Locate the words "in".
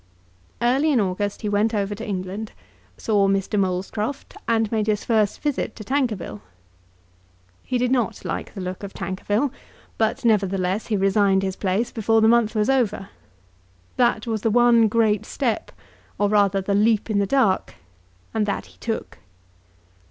0.91-0.99, 17.11-17.19